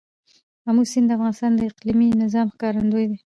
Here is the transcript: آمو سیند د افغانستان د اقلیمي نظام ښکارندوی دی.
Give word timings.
آمو 0.67 0.83
سیند 0.91 1.07
د 1.09 1.11
افغانستان 1.15 1.51
د 1.55 1.59
اقلیمي 1.69 2.07
نظام 2.23 2.47
ښکارندوی 2.53 3.05
دی. 3.09 3.17